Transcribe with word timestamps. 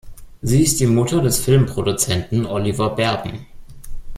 Sie 0.41 0.63
ist 0.63 0.79
die 0.79 0.87
Mutter 0.87 1.21
des 1.21 1.37
Filmproduzenten 1.41 2.47
Oliver 2.47 2.89
Berben. 2.95 3.45